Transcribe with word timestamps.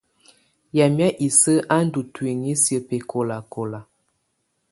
Yamɛ̀á 0.77 1.09
isǝ́ 1.27 1.57
á 1.75 1.77
ndù 1.85 2.01
ntuinyii 2.07 2.57
siǝ́ 2.63 2.83
bɛkɔlakɔla. 2.87 3.79